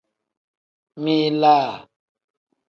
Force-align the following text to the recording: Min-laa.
Min-laa. 1.03 1.71